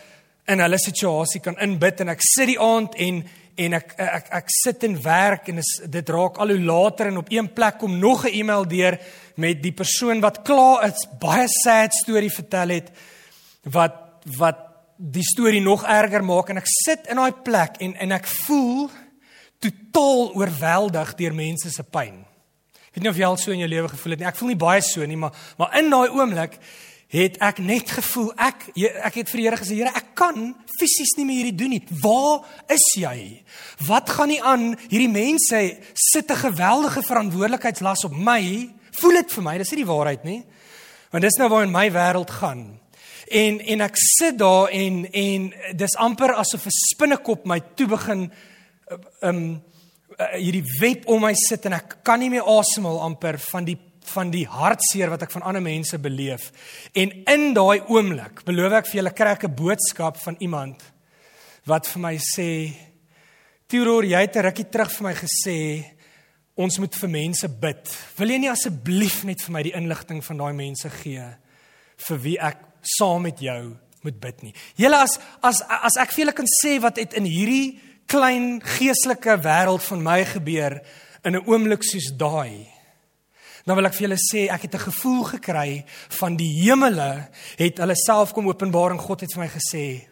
[0.46, 2.00] in hulle situasie kan inbid.
[2.00, 3.22] En ek sit die aand en
[3.60, 7.10] en ek ek ek, ek sit en werk en is, dit raak al hoe later
[7.10, 8.98] en op een plek kom nog 'n e-mail deur
[9.36, 12.90] met die persoon wat klaar is baie sad storie vertel het
[13.62, 14.66] wat wat
[15.00, 18.90] die storie nog erger maak en ek sit in daai plek en en ek voel
[19.60, 22.20] totaal oorweldig deur mense se pyn.
[22.90, 24.28] Ek weet nie of jy al so in jou lewe gevoel het nie.
[24.28, 26.58] Ek voel nie baie so nie, maar maar in daai oomblik
[27.10, 31.16] het ek net gevoel ek ek het vir die Here gesê Here ek kan fisies
[31.18, 31.82] nie meer hierdie doen nie.
[32.02, 33.42] Waar is jy?
[33.88, 34.74] Wat gaan nie aan?
[34.90, 35.62] Hierdie mense
[35.94, 38.70] sit 'n geweldige verantwoordelikheidslas op my.
[39.00, 40.44] Voel dit vir my, dis nie die waarheid nie.
[41.10, 42.79] Want dis nou waar in my wêreld gaan.
[43.30, 48.30] En en ek sit daar en en dis amper asof 'n spinnekop my toe begin
[49.22, 49.62] um
[50.36, 53.78] hierdie web om my sit en ek kan nie meer asemhaal amper van die
[54.10, 56.50] van die hartseer wat ek van ander mense beleef.
[56.94, 60.82] En in daai oomblik, beloof ek vir julle kry ek 'n boodskap van iemand
[61.66, 62.72] wat vir my sê:
[63.68, 65.84] "Tiroor, jy het 'n rukkie terug vir my gesê
[66.60, 67.92] ons moet vir mense bid.
[68.18, 71.36] Wil jy nie asseblief net vir my die inligting van daai mense gee
[72.08, 74.54] vir wie ek saam met jou moet bid nie.
[74.80, 77.78] Julle as as as ek vir julle kan sê wat het in hierdie
[78.10, 80.80] klein geestelike wêreld van my gebeur
[81.24, 82.66] in 'n oomblik soos daai.
[83.66, 85.84] Nou wil ek vir julle sê ek het 'n gevoel gekry
[86.20, 90.06] van die hemele het hulle self kom openbaar en God het vir my gesê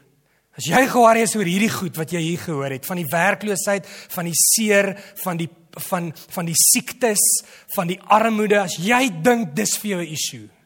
[0.59, 3.87] as jy gewaarig is oor hierdie goed wat jy hier gehoor het van die werkloosheid,
[3.87, 9.55] van die seer, van die van van die siektes, van die armoede, as jy dink
[9.55, 10.58] dis vir jou 'n issue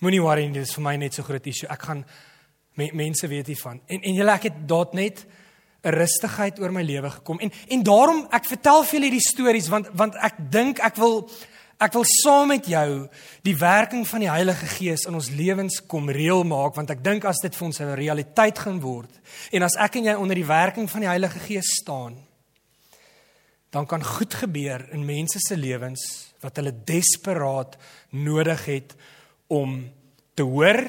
[0.00, 1.68] Moenie worry nie, dit is vir my net so groot issue.
[1.68, 2.04] Ek gaan
[2.78, 3.82] me, mense weet hiervan.
[3.86, 5.26] En en julle ek het daad net
[5.84, 7.38] 'n rustigheid oor my lewe gekom.
[7.38, 11.30] En en daarom ek vertel vir julle hierdie stories want want ek dink ek wil
[11.80, 13.08] ek wil saam met jou
[13.42, 17.24] die werking van die Heilige Gees in ons lewens kom reël maak want ek dink
[17.24, 19.10] as dit vir ons 'n realiteit gaan word
[19.52, 22.16] en as ek en jy onder die werking van die Heilige Gees staan
[23.70, 27.76] dan kan goed gebeur in mense se lewens wat hulle desperaat
[28.10, 28.94] nodig het
[29.50, 29.76] om
[30.38, 30.80] te hoor,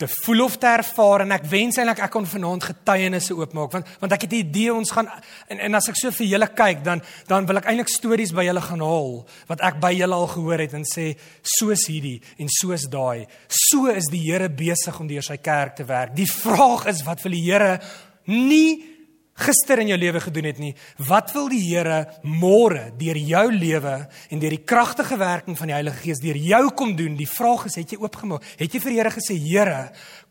[0.00, 3.88] te voel of te ervaar en ek wens eintlik ek kon vanaand getuienisse oopmaak want
[4.00, 5.08] want ek het 'n idee ons gaan
[5.48, 8.44] en en as ek so vir julle kyk dan dan wil ek eintlik stories by
[8.48, 11.16] julle gaan haal wat ek by julle al gehoor het en sê
[11.58, 15.84] soos hierdie en soos daai so is die Here besig om deur sy kerk te
[15.84, 16.14] werk.
[16.14, 17.80] Die vraag is wat wil die Here
[18.26, 18.99] nie
[19.40, 20.74] gister in jou lewe gedoen het nie.
[21.08, 23.96] Wat wil die Here môre deur jou lewe
[24.30, 27.16] en deur die kragtige werking van die Heilige Gees deur jou kom doen?
[27.18, 28.44] Die vraag is, het jy oopgemaak?
[28.60, 29.80] Het jy vir die Here gesê, Here,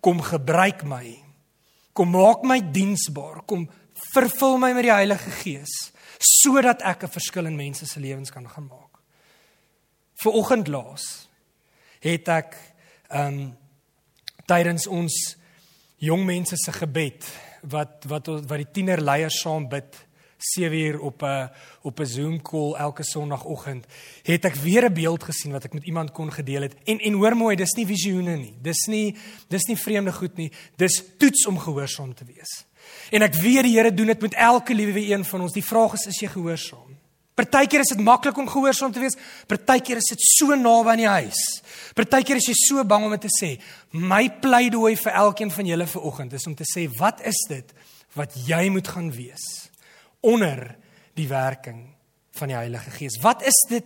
[0.02, 1.06] kom gebruik my.
[1.94, 3.44] Kom maak my diensbaar.
[3.50, 3.68] Kom
[4.14, 8.50] Vervul my met die Heilige Gees sodat ek 'n verskil in mense se lewens kan
[8.50, 9.00] gaan maak.
[10.24, 11.30] Vir oggend laas
[12.00, 12.58] het ek
[13.10, 13.58] ehm um,
[14.46, 15.38] tydens ons
[15.98, 17.24] jong mense se gebed
[17.62, 20.08] wat wat wat die tienerleiers saam bid
[20.40, 21.50] 7 uur op 'n
[21.82, 23.86] op 'n Zoom call elke Sondagoggend
[24.24, 26.76] het ek weer 'n beeld gesien wat ek met iemand kon gedeel het.
[26.84, 28.58] En en hoor mooi dis nie visioene nie.
[28.62, 29.16] Dis nie
[29.48, 30.52] dis nie vreemde goed nie.
[30.76, 32.66] Dis toets om gehoorsaam te wees.
[33.12, 35.54] En ek weet die Here doen dit met elke liewe een van ons.
[35.54, 36.99] Die vraag is is jy gehoorsaam
[37.40, 39.16] Partykeer is dit maklik om gehoorsaam te wees,
[39.48, 41.42] partykeer is dit so naby aan die huis.
[41.96, 43.54] Partykeer is jy so bang om dit te sê.
[43.96, 47.76] My pleidooi vir elkeen van julle vanoggend is om te sê, wat is dit
[48.18, 49.70] wat jy moet gaan wees?
[50.20, 50.76] onder
[51.14, 51.88] die werking
[52.32, 53.20] van die Heilige Gees.
[53.22, 53.86] Wat is dit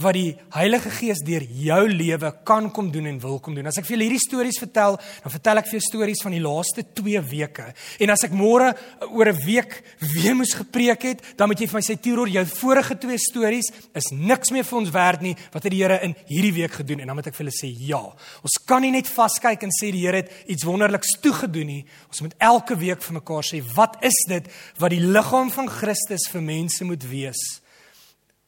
[0.00, 3.68] wat die Heilige Gees deur jou lewe kan kom doen en wil kom doen.
[3.68, 6.42] As ek vir julle hierdie stories vertel, dan vertel ek vir julle stories van die
[6.44, 7.66] laaste 2 weke.
[8.00, 8.72] En as ek môre
[9.10, 9.82] oor 'n week
[10.14, 13.70] weer moes gepreek het, dan moet jy vir my sê Tiroor, jou vorige twee stories
[13.94, 15.36] is niks meer vir ons werd nie.
[15.52, 17.00] Wat het die Here in hierdie week gedoen?
[17.00, 18.02] En dan moet ek vir julle sê ja.
[18.42, 21.84] Ons kan nie net vaskyk en sê die Here het iets wonderliks toegedoen nie.
[22.08, 24.46] Ons moet elke week vir mekaar sê, wat is dit
[24.78, 27.60] wat die liggaam van Christus vir mense moet wees?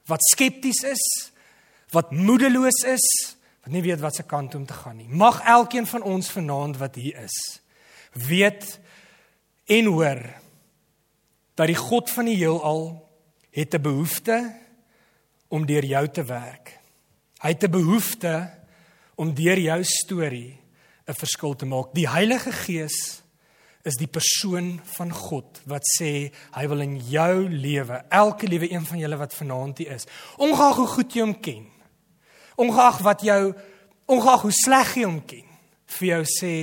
[0.06, 1.31] Wat skepties is,
[1.92, 3.06] wat moedeloos is,
[3.62, 5.08] wat nie weet wat se kant om te gaan nie.
[5.08, 7.38] Mag elkeen van ons vanaand wat hier is,
[8.12, 8.78] weet
[9.70, 10.20] en hoor
[11.54, 13.08] dat die God van die heelal
[13.52, 14.56] het 'n behoefte
[15.48, 16.78] om deur jou te werk.
[17.40, 18.50] Hy het 'n behoefte
[19.14, 20.58] om deur jou storie
[21.06, 21.94] 'n verskil te maak.
[21.94, 23.22] Die Heilige Gees
[23.82, 28.86] is die persoon van God wat sê hy wil in jou lewe, elke liewe een
[28.86, 31.66] van julle wat vanaand hier is, ongeag hoe goed jy hom ken,
[32.60, 33.42] ongeag wat jou
[34.12, 35.46] ongeag hoe sleg jy hom ken
[35.98, 36.54] vir jou sê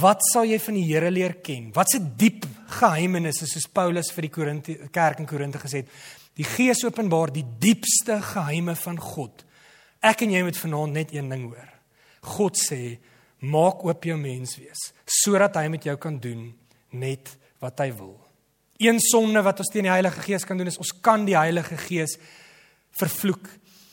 [0.00, 1.70] wat sal jy van die Here leer ken?
[1.74, 2.46] Wat se diep
[2.78, 5.90] geheimenisse soos Paulus vir die Korinte kerk in Korinte gesê het
[6.38, 9.44] die gees openbaar die diepste geheime van God.
[10.00, 11.68] Ek en jy moet vanaand net een ding hoor.
[12.38, 12.96] God sê
[13.42, 14.90] maak oop jou mens wees
[15.22, 16.46] sodat hy met jou kan doen
[16.94, 18.14] net wat hy wil.
[18.82, 21.76] Een sonde wat ons teen die Heilige Gees kan doen is ons kan die Heilige
[21.84, 22.16] Gees
[22.96, 23.50] vervloek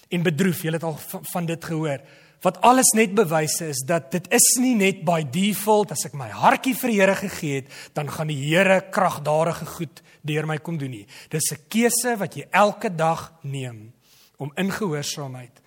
[0.10, 0.64] en bedroef.
[0.66, 0.98] Julle het al
[1.34, 2.02] van dit gehoor.
[2.42, 6.30] Wat alles net bewys is dat dit is nie net by default as ek my
[6.32, 10.78] hartjie vir die Here gegee het, dan gaan die Here kragdadige goed deur my kom
[10.80, 11.08] doen nie.
[11.30, 13.92] Dis 'n keuse wat jy elke dag neem
[14.38, 15.62] om in gehoorsaamheid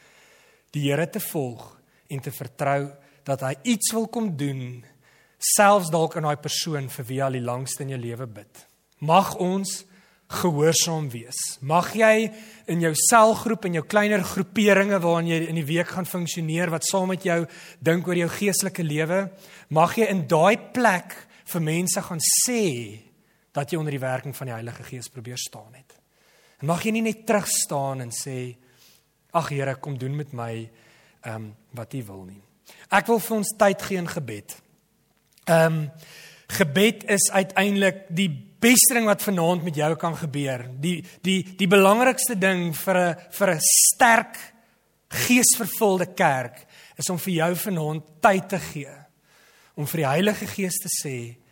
[0.73, 1.79] die Here te volg
[2.09, 2.93] en te vertrou
[3.25, 4.85] dat hy iets wil kom doen
[5.39, 8.67] selfs dalk in daai persoon vir wie jy al die langste in jou lewe bid.
[8.99, 9.85] Mag ons
[10.33, 11.39] gehoorsaam wees.
[11.61, 12.31] Mag jy
[12.73, 16.87] in jou selgroep en jou kleiner groeperinge waarin jy in die week gaan funksioneer wat
[16.89, 17.43] saam met jou
[17.85, 19.25] dink oor jou geestelike lewe,
[19.71, 21.17] mag jy in daai plek
[21.53, 22.63] vir mense gaan sê
[23.53, 25.99] dat jy onder die werking van die Heilige Gees probeer staan het.
[26.63, 28.55] En mag jy nie net terug staan en sê
[29.33, 30.53] ag Here, kom doen met my
[31.23, 32.41] ehm um, wat U wil nie.
[32.93, 34.57] Ek wil vir ons tyd gee in gebed.
[35.47, 35.85] Ehm um,
[36.53, 38.29] gebed is uiteindelik die
[38.63, 40.67] beste ding wat vanaand met jou kan gebeur.
[40.81, 44.39] Die die die belangrikste ding vir 'n vir 'n sterk
[45.11, 48.97] geesvervulde kerk is om vir jou vanaand tyd te gee
[49.75, 51.43] om vir die Heilige Gees te sê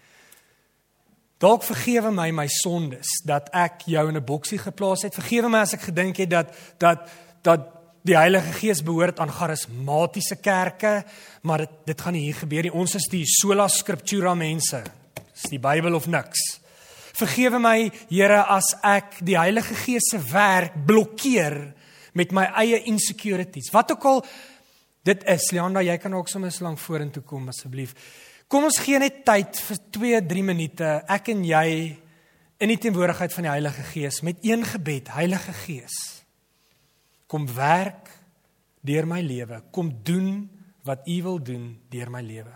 [1.40, 5.14] Dalk vergewe my my sondes dat ek jou in 'n boksie geplaas het.
[5.14, 7.08] Vergewe my as ek gedink het dat dat
[7.42, 7.60] dat
[8.04, 11.04] die Heilige Gees behoort aan charismatiese kerke,
[11.42, 12.72] maar dit dit gaan nie hier gebeur nie.
[12.72, 14.82] Ons is die sola scriptura mense.
[15.32, 16.59] Dis die Bybel of niks.
[17.20, 21.58] Vergewe my, Here, as ek die Heilige Gees se werk blokkeer
[22.16, 23.70] met my eie insecurities.
[23.74, 24.22] Wat ook al
[25.06, 27.94] dit is, Leanda, jy kan ook sommer so lank vorentoe kom asseblief.
[28.50, 31.66] Kom ons gee net tyd vir 2, 3 minute, ek en jy
[32.60, 36.00] in die teenwoordigheid van die Heilige Gees met een gebed, Heilige Gees.
[37.30, 38.10] Kom werk
[38.84, 40.48] deur my lewe, kom doen
[40.88, 42.52] wat U wil doen deur my lewe.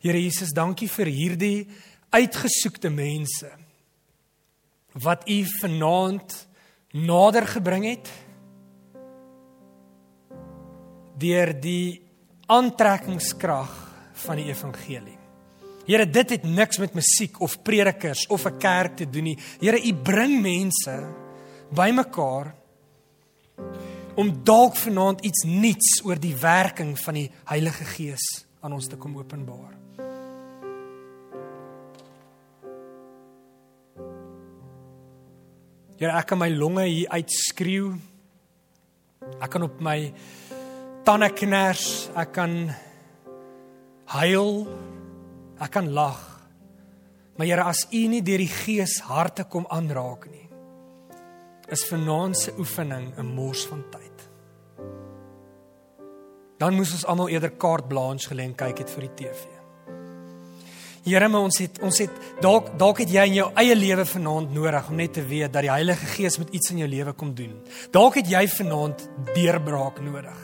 [0.00, 1.68] Here Jesus, dankie vir hierdie
[2.14, 3.50] uitgesoekte mense
[5.02, 6.46] wat u vanaand
[6.90, 8.10] nader gebring het
[11.16, 12.02] deur die
[12.46, 13.72] aantrekkingskrag
[14.26, 15.16] van die evangelie.
[15.86, 19.38] Here, dit het niks met musiek of predikers of 'n kerk te doen nie.
[19.60, 21.08] Here, u bring mense
[21.70, 22.54] bymekaar
[24.14, 28.96] om dalk vanaand iets nuuts oor die werking van die Heilige Gees aan ons te
[28.96, 29.85] kom openbaar.
[35.96, 37.94] Here, ek kan my longe hier uitskreeu.
[39.40, 39.96] Ek kan op my
[41.06, 42.56] tande kners, ek kan
[44.12, 44.50] huil,
[45.56, 46.20] ek kan lag.
[47.36, 50.44] Maar Here, as U nie deur die Gees harte kom aanraak nie,
[51.72, 54.28] is vanaand se oefening 'n mors van tyd.
[56.58, 59.55] Dan moes ons almal eerder kaart blanche gelê en kyk het vir die TV.
[61.06, 64.50] Here, maar ons het ons het dalk dalk het jy in jou eie lewe vanaand
[64.50, 67.30] nodig om net te weet dat die Heilige Gees met iets in jou lewe kom
[67.38, 67.52] doen.
[67.94, 69.04] Dalk het jy vanaand
[69.36, 70.40] deurbraak nodig.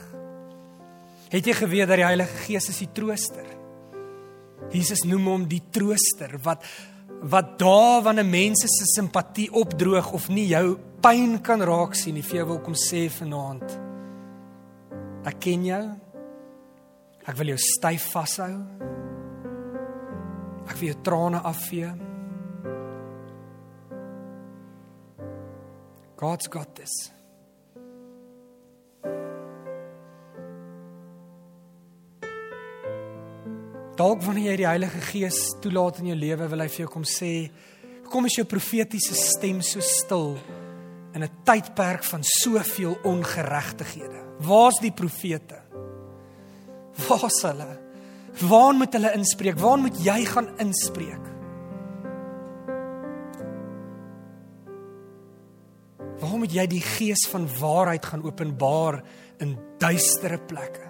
[1.33, 3.49] Het jy geweet dat die Heilige Gees is die trooster?
[4.71, 6.63] Jesus noem hom die trooster wat
[7.27, 12.23] wat daar wanneer mense se simpatie opdroog of nie jou pyn kan raak sien nie,
[12.23, 13.77] vir jou wil kom sê vanaand.
[15.27, 15.83] Ek ken jou.
[17.23, 18.92] Ek wil jou styf vashou.
[20.67, 21.91] Ek wil jou trane afvee.
[26.19, 26.93] God's got this.
[33.93, 37.03] Dalk wanneer jy die Heilige Gees toelaat in jou lewe, wil hy vir jou kom
[37.03, 37.51] sê,
[38.09, 40.37] "Kom is jou profetiese stem so stil
[41.13, 44.21] in 'n tydperk van soveel ongeregtighede.
[44.39, 45.61] Waar's die profete?
[47.07, 47.82] Waar's hulle?
[48.41, 49.59] Waar moet hulle inspreek?
[49.61, 51.29] Waar moet jy gaan inspreek?
[56.23, 59.01] Waar moet jy die gees van waarheid gaan openbaar
[59.43, 60.87] in duistere plekke?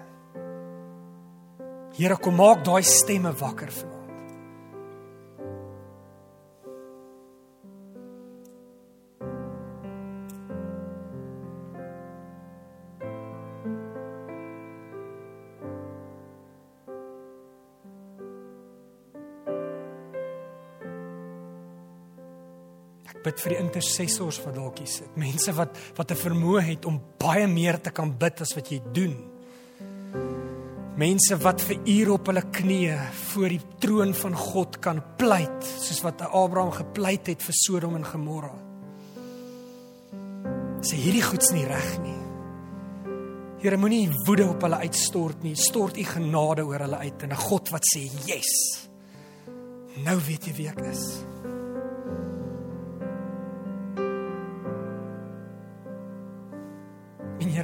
[1.94, 3.93] Here kom maak daai stemme wakker vanaand.
[23.34, 25.16] Bid vir die intercessors wat dalk hier sit.
[25.18, 28.80] Mense wat wat 'n vermoë het om baie meer te kan bid as wat jy
[28.92, 29.16] doen.
[30.96, 36.02] Mense wat vir ure op hulle knieë voor die troon van God kan pleit, soos
[36.02, 38.54] wat Abraham gepleit het vir Sodom en Gomorra.
[40.80, 42.20] Sê hierdie goeds nie reg nie.
[43.58, 45.56] Here moenie woede op hulle uitstort nie.
[45.56, 48.88] Stort u genade oor hulle uit en 'n God wat sê, "Yes."
[50.04, 51.33] Nou weet jy wie ek is.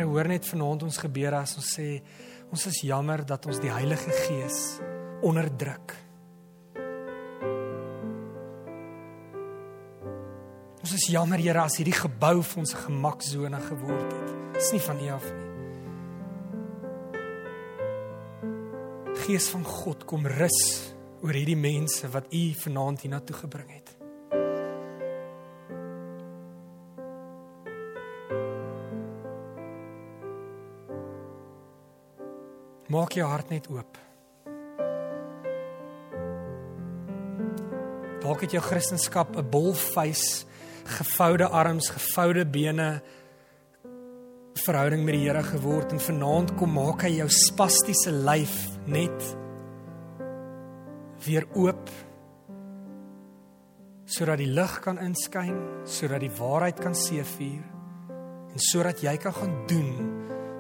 [0.01, 2.01] Here hoor net vanaand ons gebede as ons sê
[2.49, 4.81] ons is jammer dat ons die Heilige Gees
[5.29, 5.93] onderdruk.
[10.81, 14.29] Ons is jammer Here as hierdie gebou vir ons 'n gemaksone geword het.
[14.57, 15.49] Dis nie van U af nie.
[19.27, 23.90] Gees van God kom rus oor hierdie mense wat U vanaand hiernatoe gebring het.
[32.91, 33.99] Maak jou hart net oop.
[38.21, 40.45] Dalk het jou Christendom 'n bolfees,
[40.85, 43.03] gevoude arms, gevoude bene
[44.55, 49.37] verhouding met die Here geword en vanaand kom maak hy jou spastiese lyf net
[51.25, 51.91] weer oop
[54.11, 55.55] sodat die lig kan inskyn,
[55.87, 57.63] sodat die waarheid kan seëvier
[58.51, 59.93] en sodat jy kan gaan doen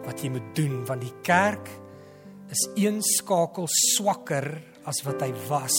[0.04, 1.70] wat jy moet doen want die kerk
[2.50, 4.50] is een skakel swakker
[4.88, 5.76] as wat hy was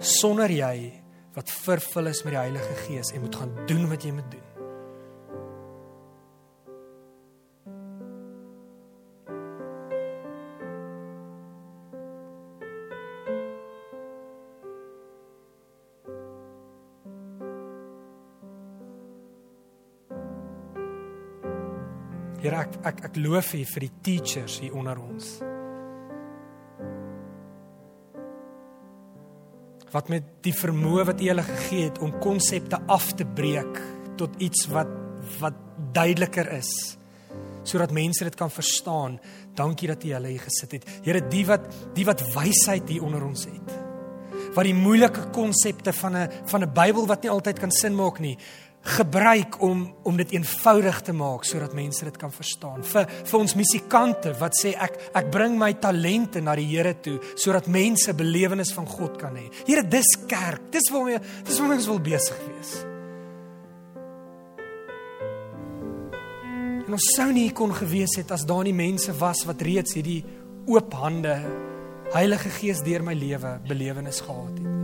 [0.00, 0.92] sonder jy
[1.36, 4.44] wat vervul is met die Heilige Gees en moet gaan doen wat jy moet doen.
[22.38, 25.38] Here ek ek ek loof U vir die teachers hier onder ons.
[29.92, 33.80] Wat met die vermoë wat U hulle gegee het om konsepte af te breek
[34.20, 34.90] tot iets wat
[35.40, 35.54] wat
[35.92, 36.70] duideliker is
[37.68, 39.18] sodat mense dit kan verstaan.
[39.54, 40.86] Dankie dat U hulle hier gesit het.
[41.04, 43.74] Here, die wat die wat wysheid hier onder ons het.
[44.54, 48.18] Wat die moeilike konsepte van 'n van 'n Bybel wat nie altyd kan sin maak
[48.18, 48.38] nie,
[48.88, 52.82] gebruik om om dit eenvoudig te maak sodat mense dit kan verstaan.
[52.84, 57.18] Vir vir ons musikante wat sê ek ek bring my talente na die Here toe
[57.34, 59.48] sodat mense belewenis van God kan hê.
[59.66, 60.70] Here, dis kerk.
[60.72, 62.74] Dis waarmee dis waarmee ons wil besig wees.
[66.88, 70.22] En ons sou nie kon gewees het as daar nie mense was wat reeds hierdie
[70.68, 71.36] oop hande
[72.14, 74.77] Heilige Gees deur my lewe belewenis gehad het.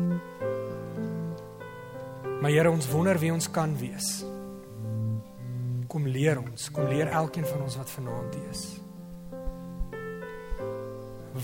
[2.41, 4.24] Maar Here, ons wonder wie ons kan wees.
[5.89, 8.64] Kom leer ons, kom leer elkeen van ons wat vanaand hier is.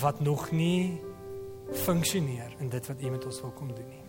[0.00, 1.00] Wat nog nie
[1.86, 4.00] funksioneer in dit wat U met ons wil kom doen nie.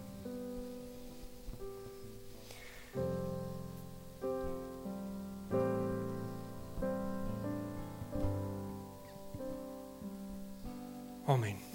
[11.31, 11.70] Amen.